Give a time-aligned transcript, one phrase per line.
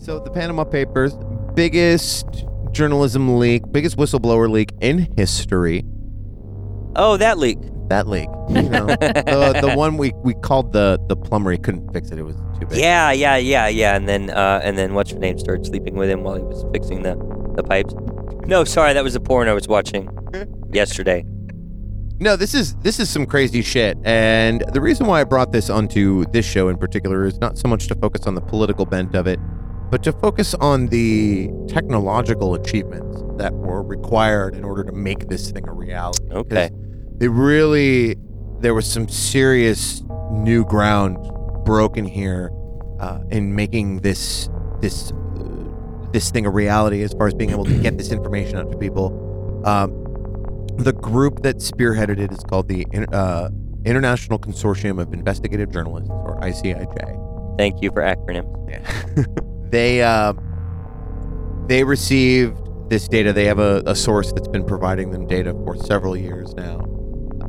[0.00, 1.14] So the Panama Papers,
[1.54, 2.26] biggest
[2.70, 5.84] journalism leak, biggest whistleblower leak in history.
[6.96, 7.58] Oh, that leak.
[7.90, 11.50] That leak, you know, the, the one we, we called the the plumber.
[11.50, 12.18] He couldn't fix it.
[12.18, 12.78] It was too big.
[12.78, 13.94] Yeah, yeah, yeah, yeah.
[13.94, 16.64] And then uh, and then what's her name started sleeping with him while he was
[16.72, 17.16] fixing the
[17.56, 17.92] the pipes.
[18.46, 20.08] No, sorry, that was the porn I was watching
[20.72, 21.26] yesterday.
[22.20, 23.98] No, this is this is some crazy shit.
[24.04, 27.68] And the reason why I brought this onto this show in particular is not so
[27.68, 29.40] much to focus on the political bent of it,
[29.90, 35.50] but to focus on the technological achievements that were required in order to make this
[35.50, 36.24] thing a reality.
[36.30, 36.70] Okay.
[37.18, 38.16] They really
[38.60, 41.16] there was some serious new ground
[41.64, 42.50] broken here
[43.00, 44.48] uh, in making this
[44.80, 45.44] this uh,
[46.12, 48.76] this thing a reality as far as being able to get this information out to
[48.76, 49.62] people.
[49.64, 49.96] Um,
[50.76, 53.50] the group that spearheaded it is called the uh,
[53.84, 57.56] International Consortium of Investigative Journalists, or ICIJ.
[57.58, 58.70] Thank you for acronyms.
[58.70, 59.24] Yeah.
[59.70, 60.34] they uh,
[61.66, 62.58] they received
[62.90, 63.32] this data.
[63.32, 66.84] They have a, a source that's been providing them data for several years now.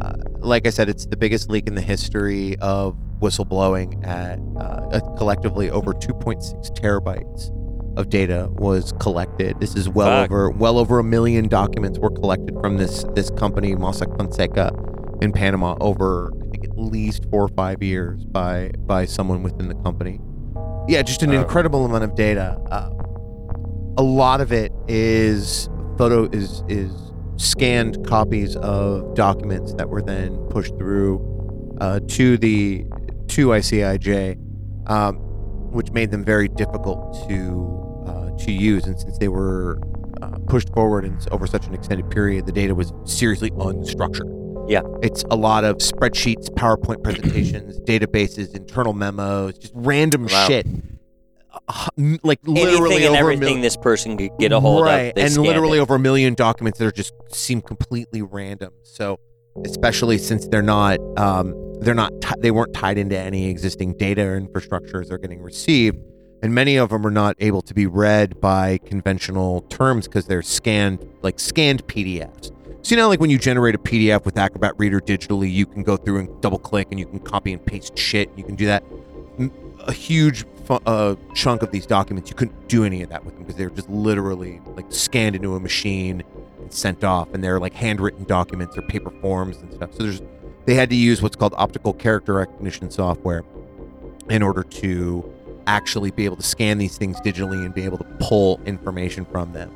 [0.00, 4.06] Uh, like I said, it's the biggest leak in the history of whistleblowing.
[4.06, 7.50] At uh, collectively over 2.6 terabytes
[7.98, 9.58] of data was collected.
[9.60, 10.30] This is well Fuck.
[10.30, 14.72] over well over a million documents were collected from this this company Mossack Fonseca
[15.22, 19.68] in Panama over I think at least four or five years by by someone within
[19.68, 20.20] the company.
[20.88, 21.40] Yeah, just an Oh.
[21.40, 22.58] incredible amount of data.
[22.70, 22.90] Uh,
[23.98, 26.90] a lot of it is photo is is
[27.36, 31.20] scanned copies of documents that were then pushed through
[31.80, 32.84] uh, to the
[33.28, 34.36] to ICIJ,
[34.86, 35.16] um,
[35.72, 38.84] which made them very difficult to uh, to use.
[38.86, 39.78] And since they were
[40.22, 44.30] uh, pushed forward and over such an extended period, the data was seriously unstructured.
[44.68, 44.82] Yeah.
[45.02, 50.46] It's a lot of spreadsheets, PowerPoint presentations, databases, internal memos, just random Wow.
[50.46, 50.66] shit.
[51.68, 51.88] Uh,
[52.22, 55.16] like literally Anything and everything this person could get a hold right.
[55.16, 55.24] of.
[55.24, 55.82] and literally it.
[55.82, 58.72] over a million documents that are just seem completely random.
[58.82, 59.18] So,
[59.64, 64.22] especially since they're not, um, they're not, ti they weren't tied into any existing data
[64.22, 65.96] or infrastructures they're getting received,
[66.42, 70.42] and many of them are not able to be read by conventional terms because they're
[70.42, 72.50] scanned, like scanned PDFs.
[72.88, 75.96] You know, like when you generate a PDF with Acrobat Reader digitally, you can go
[75.96, 78.30] through and double click, and you can copy and paste shit.
[78.36, 78.84] You can do that.
[79.88, 83.42] A huge uh, chunk of these documents, you couldn't do any of that with them
[83.42, 86.22] because they're just literally like scanned into a machine
[86.60, 89.92] and sent off, and they're like handwritten documents or paper forms and stuff.
[89.94, 90.22] So there's
[90.64, 93.42] they had to use what's called optical character recognition software
[94.30, 95.32] in order to
[95.66, 99.52] actually be able to scan these things digitally and be able to pull information from
[99.52, 99.72] them.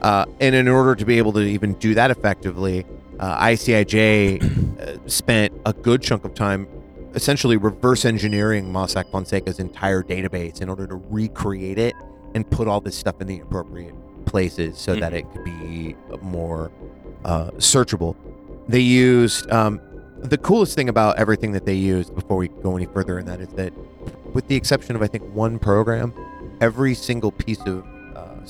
[0.00, 2.86] Uh, and in order to be able to even do that effectively,
[3.18, 6.66] uh, ICIJ uh, spent a good chunk of time
[7.14, 11.94] essentially reverse engineering Mossack Fonseca's entire database in order to recreate it
[12.34, 13.94] and put all this stuff in the appropriate
[14.26, 16.70] places so that it could be more
[17.24, 18.14] uh, searchable.
[18.68, 19.80] They used um,
[20.18, 23.40] the coolest thing about everything that they used before we go any further in that
[23.40, 23.72] is that,
[24.32, 26.14] with the exception of I think one program,
[26.60, 27.84] every single piece of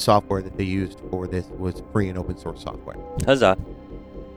[0.00, 2.96] software that they used for this was free and open source software
[3.26, 3.56] Huzzah.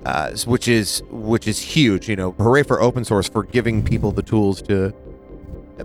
[0.06, 2.09] uh, which is which is huge.
[2.09, 4.94] You know, hooray for open source for giving people the tools to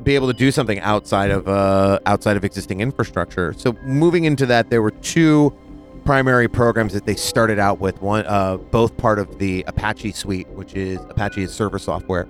[0.02, 3.54] be able to do something outside of uh, outside of existing infrastructure.
[3.56, 5.56] So moving into that, there were two
[6.04, 8.00] primary programs that they started out with.
[8.00, 12.26] One, uh, both part of the Apache suite, which is Apache's server software,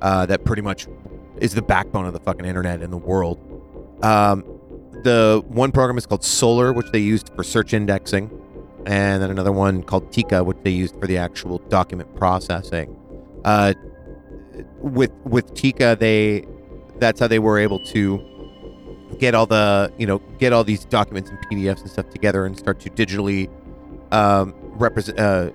[0.00, 0.86] uh, that pretty much
[1.38, 3.38] is the backbone of the fucking internet in the world.
[4.02, 4.44] Um,
[5.02, 8.30] the one program is called Solr, which they used for search indexing
[8.86, 12.96] and then another one called Tika, which they used for the actual document processing.
[13.44, 13.74] Uh,
[14.78, 16.46] with with Tika, they
[16.98, 18.24] that's how they were able to
[19.18, 22.56] get all the you know get all these documents and PDFs and stuff together and
[22.56, 23.50] start to digitally
[24.12, 25.50] um, represent uh,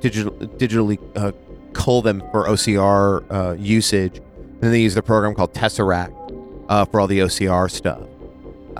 [0.00, 1.32] digital digitally uh,
[1.72, 4.18] cull them for OCR uh, usage.
[4.18, 6.14] And then they use the program called Tesseract
[6.68, 8.02] uh, for all the OCR stuff.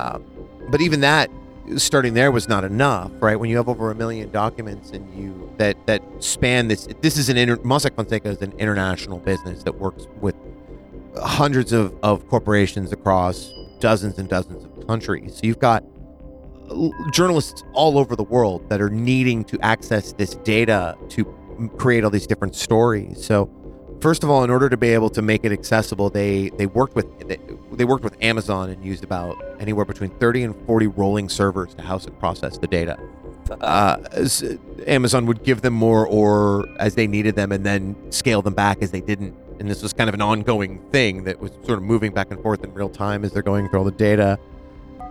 [0.00, 0.24] Um,
[0.70, 1.30] but even that
[1.76, 3.36] starting there was not enough, right?
[3.36, 7.28] When you have over a million documents and you that that span this, this is
[7.28, 10.34] an inter, Mossack Fonseca is an international business that works with
[11.16, 15.34] hundreds of, of corporations across dozens and dozens of countries.
[15.36, 15.84] So you've got
[17.12, 21.24] journalists all over the world that are needing to access this data to
[21.76, 23.24] create all these different stories.
[23.24, 23.50] So
[24.00, 26.94] first of all, in order to be able to make it accessible, they they worked
[26.94, 27.38] with they,
[27.72, 31.82] they worked with Amazon and used about anywhere between 30 and 40 rolling servers to
[31.82, 32.98] house and process the data.
[33.60, 33.96] Uh,
[34.86, 38.82] Amazon would give them more or as they needed them and then scale them back
[38.82, 39.34] as they didn't.
[39.58, 42.40] And this was kind of an ongoing thing that was sort of moving back and
[42.40, 44.38] forth in real time as they're going through all the data.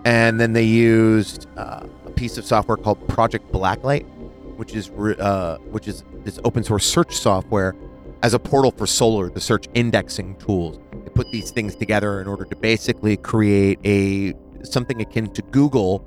[0.06, 4.06] and then they used uh, a piece of software called Project Blacklight,
[4.56, 7.76] which is uh, which is this open source search software
[8.22, 10.80] as a portal for Solr the search indexing tools.
[10.92, 14.34] They put these things together in order to basically create a
[14.64, 16.06] something akin to Google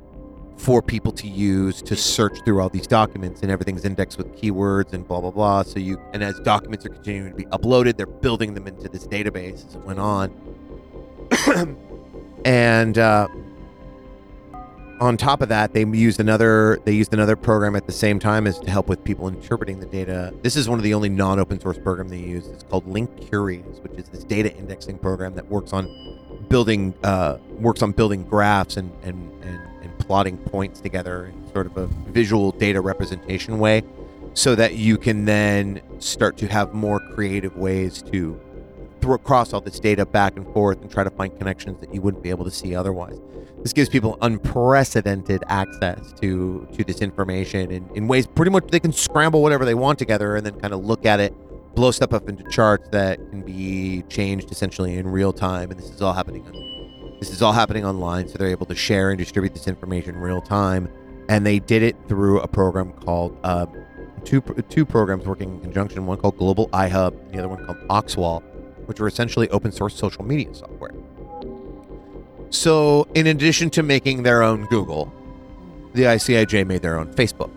[0.57, 4.93] for people to use to search through all these documents and everything's indexed with keywords
[4.93, 8.07] and blah blah blah so you and as documents are continuing to be uploaded they're
[8.07, 10.31] building them into this database as it went on
[12.45, 13.27] and uh,
[15.03, 18.47] on top of that they used another they used another program at the same time
[18.47, 21.59] as to help with people interpreting the data this is one of the only non-open
[21.59, 25.73] source program they use it's called Linkurious which is this data indexing program that works
[25.73, 25.89] on
[26.49, 31.67] building uh, works on building graphs and and, and and plotting points together in sort
[31.67, 33.83] of a visual data representation way
[34.35, 38.41] so that you can then start to have more creative ways to
[39.01, 42.01] throw across all this data back and forth and try to find connections that you
[42.01, 43.19] wouldn't be able to see otherwise.
[43.63, 48.81] This gives people unprecedented access to to this information in, in ways pretty much they
[48.81, 51.33] can scramble whatever they want together and then kind of look at it,
[51.75, 55.71] blow stuff up into charts that can be changed essentially in real time.
[55.71, 56.73] And this is all happening on
[57.21, 60.21] this is all happening online, so they're able to share and distribute this information in
[60.21, 60.89] real time.
[61.29, 63.67] And they did it through a program called uh,
[64.25, 66.05] two two programs working in conjunction.
[66.05, 68.43] One called Global iHub, and the other one called Oxwall,
[68.87, 70.91] which are essentially open source social media software.
[72.53, 75.11] So, in addition to making their own Google,
[75.95, 77.51] the ICIJ made their own Facebook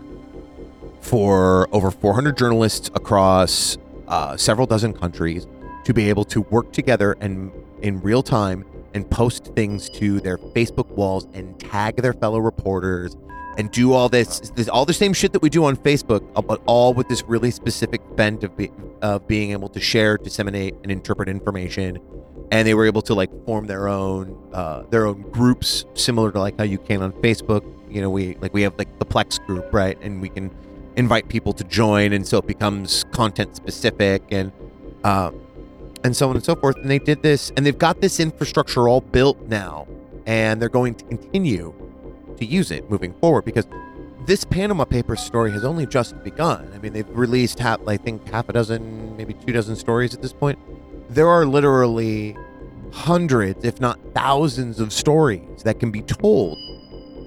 [1.02, 3.76] for over 400 journalists across
[4.08, 5.46] uh, several dozen countries
[5.84, 7.52] to be able to work together and
[7.82, 8.64] in real time
[8.94, 13.18] and post things to their Facebook walls and tag their fellow reporters
[13.58, 16.40] and do all this, this all the same shit that we do on Facebook, uh,
[16.40, 18.70] but all with this really specific bent of, be,
[19.02, 21.98] of being able to share, disseminate, and interpret information.
[22.50, 26.38] And they were able to like form their own uh, their own groups, similar to
[26.38, 27.64] like how you can on Facebook.
[27.90, 29.98] You know, we like we have like the Plex group, right?
[30.00, 30.50] And we can
[30.96, 34.52] invite people to join, and so it becomes content specific and
[35.04, 35.30] uh,
[36.04, 36.76] and so on and so forth.
[36.76, 39.86] And they did this, and they've got this infrastructure all built now,
[40.26, 41.74] and they're going to continue
[42.36, 43.66] to use it moving forward because
[44.26, 46.70] this Panama Papers story has only just begun.
[46.74, 50.22] I mean, they've released half, I think, half a dozen, maybe two dozen stories at
[50.22, 50.58] this point.
[51.08, 52.36] There are literally
[52.92, 56.58] hundreds, if not thousands, of stories that can be told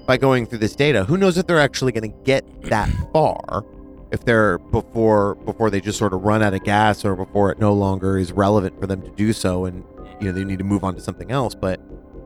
[0.06, 1.04] by going through this data.
[1.04, 3.64] Who knows if they're actually going to get that far?
[4.10, 7.60] If they're before before they just sort of run out of gas, or before it
[7.60, 9.84] no longer is relevant for them to do so, and
[10.20, 11.54] you know they need to move on to something else.
[11.54, 11.80] But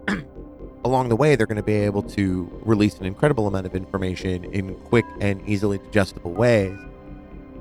[0.84, 4.44] along the way, they're going to be able to release an incredible amount of information
[4.44, 6.78] in quick and easily digestible ways.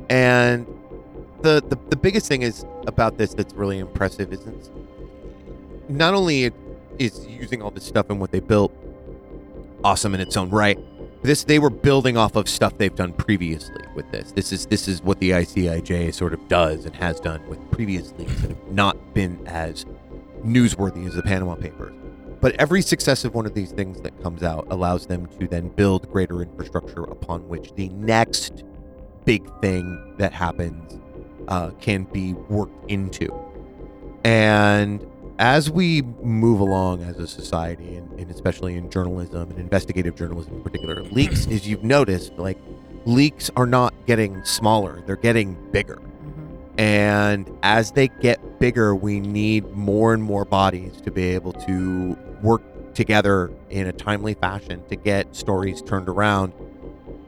[0.09, 0.65] And
[1.43, 4.71] the, the, the biggest thing is about this that's really impressive is
[5.89, 6.53] not only it
[6.97, 8.73] is using all this stuff and what they built
[9.83, 10.79] awesome in its own right.
[11.21, 14.31] This they were building off of stuff they've done previously with this.
[14.31, 18.13] This is this is what the ICIJ sort of does and has done with previous
[18.17, 19.85] leaks that have not been as
[20.45, 21.93] newsworthy as the Panama Papers.
[22.39, 26.09] But every successive one of these things that comes out allows them to then build
[26.11, 28.63] greater infrastructure upon which the next
[29.25, 30.99] big thing that happens
[31.47, 33.27] uh, can be worked into.
[34.23, 35.05] And
[35.39, 40.53] as we move along as a society, and, and especially in journalism and investigative journalism
[40.53, 42.57] in particular, leaks, as you've noticed, like
[43.05, 45.99] leaks are not getting smaller, they're getting bigger.
[46.77, 52.17] And as they get bigger, we need more and more bodies to be able to
[52.41, 52.63] work
[52.95, 56.53] together in a timely fashion to get stories turned around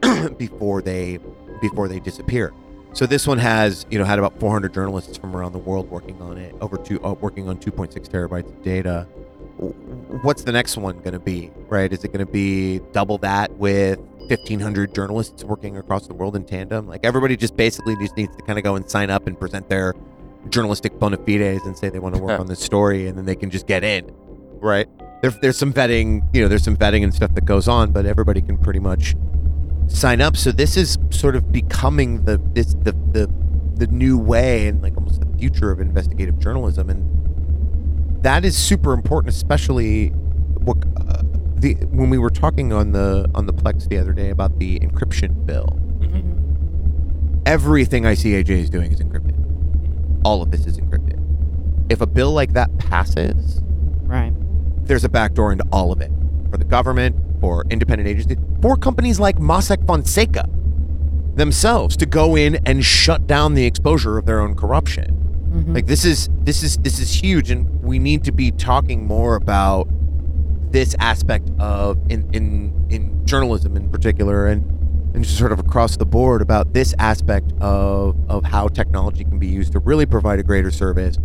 [0.38, 1.18] before they
[1.60, 2.52] before they disappear.
[2.96, 6.18] So this one has, you know, had about 400 journalists from around the world working
[6.22, 9.02] on it, over two, uh, working on 2.6 terabytes of data.
[10.22, 11.50] What's the next one going to be?
[11.68, 11.92] Right?
[11.92, 16.46] Is it going to be double that with 1,500 journalists working across the world in
[16.46, 16.88] tandem?
[16.88, 19.68] Like everybody just basically just needs to kind of go and sign up and present
[19.68, 19.94] their
[20.48, 23.36] journalistic bona fides and say they want to work on this story, and then they
[23.36, 24.10] can just get in,
[24.52, 24.88] right?
[25.20, 28.06] There, there's some vetting, you know, there's some vetting and stuff that goes on, but
[28.06, 29.14] everybody can pretty much
[29.88, 30.36] sign up.
[30.36, 33.30] So this is sort of becoming the this the the
[33.76, 38.92] the new way and like almost the future of investigative journalism, and that is super
[38.92, 41.22] important, especially what uh,
[41.56, 44.78] the when we were talking on the on the Plex the other day about the
[44.80, 45.78] encryption bill.
[47.44, 49.34] Everything ICAJ is doing is encrypted.
[50.24, 51.22] All of this is encrypted.
[51.88, 53.60] If a bill like that passes,
[54.02, 54.32] Right.
[54.84, 56.10] there's a backdoor into all of it
[56.50, 60.48] for the government, for independent agencies, for companies like Mossack Fonseca
[61.34, 65.04] themselves to go in and shut down the exposure of their own corruption.
[65.50, 65.74] Mm-hmm.
[65.74, 69.36] Like this is this is this is huge, and we need to be talking more
[69.36, 69.88] about
[70.70, 74.64] this aspect of in in in journalism in particular and
[75.14, 79.38] and just sort of across the board about this aspect of of how technology can
[79.38, 81.18] be used to really provide a greater service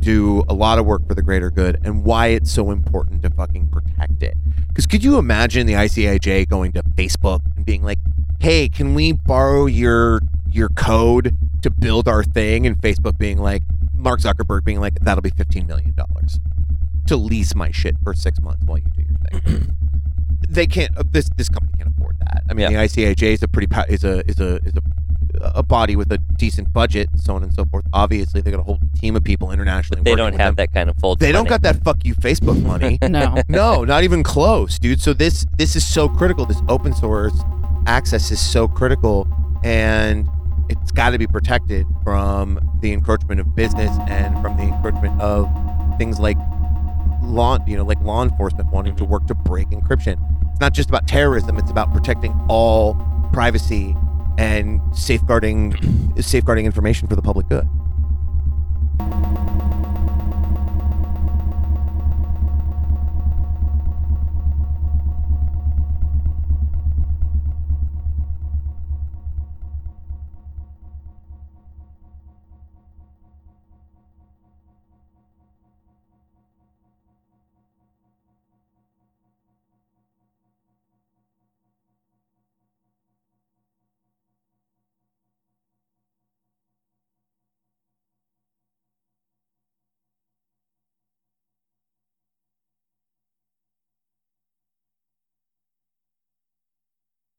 [0.00, 3.30] do a lot of work for the greater good and why it's so important to
[3.30, 4.36] fucking protect it.
[4.68, 7.98] Because could you imagine the ICIJ going to Facebook and being like,
[8.40, 13.62] "Hey, can we borrow your your code to build our thing?" And Facebook being like,
[13.94, 16.40] Mark Zuckerberg being like, "That'll be fifteen million dollars
[17.06, 19.76] to lease my shit for six months while you do your thing."
[20.48, 20.96] they can't.
[20.96, 22.42] Uh, this this company can't afford that.
[22.48, 22.86] I mean, Yeah.
[22.86, 24.82] the ICIJ is a pretty is a is a is a
[25.42, 27.84] a body with a decent budget, and so on and so forth.
[27.92, 30.02] Obviously, they got a whole team of people internationally.
[30.02, 30.66] They don't have them.
[30.66, 31.16] that kind of full.
[31.16, 32.98] They don't got that fuck you Facebook money.
[33.02, 33.42] No.
[33.48, 35.00] no, not even close, dude.
[35.00, 36.46] So this this is so critical.
[36.46, 37.38] This open source
[37.86, 39.26] access is so critical,
[39.64, 40.28] and
[40.68, 45.48] it's got to be protected from the encroachment of business and from the encroachment of
[45.98, 46.36] things like
[47.22, 49.12] law, you know, like law enforcement wanting to mm-hmm.
[49.12, 50.18] work to break encryption.
[50.50, 52.94] It's not just about terrorism; it's about protecting all
[53.32, 53.96] privacy
[54.40, 55.76] and safeguarding
[56.20, 57.68] safeguarding information for the public good.